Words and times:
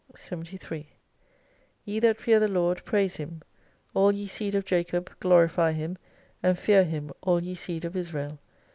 73 0.15 0.89
Ye 1.85 1.99
that 1.99 2.17
fear 2.17 2.39
the 2.39 2.47
Lord, 2.47 2.83
praise 2.83 3.17
Him; 3.17 3.43
all 3.93 4.11
ye 4.11 4.25
seed 4.25 4.55
of 4.55 4.65
Jacob, 4.65 5.11
glorify 5.19 5.73
Him, 5.73 5.95
and 6.41 6.57
fear 6.57 6.83
Him 6.85 7.11
all 7.21 7.39
ye 7.43 7.53
seed 7.53 7.85
of 7.85 7.95
Israel. 7.95 8.39